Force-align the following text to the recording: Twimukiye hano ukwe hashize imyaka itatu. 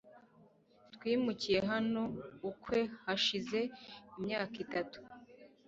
Twimukiye 0.93 1.59
hano 1.71 2.01
ukwe 2.49 2.79
hashize 3.03 3.59
imyaka 4.17 4.55
itatu. 4.65 4.97